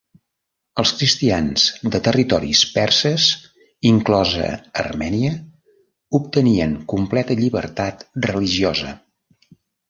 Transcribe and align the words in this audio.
Els 0.83 0.91
cristians 0.99 1.65
de 1.95 1.99
territoris 2.07 2.61
perses, 2.77 3.25
inclosa 3.89 4.47
Armènia, 4.85 5.35
obtenien 6.21 6.75
completa 6.95 7.39
llibertat 7.43 8.03
religiosa. 8.31 8.97